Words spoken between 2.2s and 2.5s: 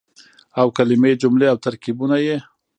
يې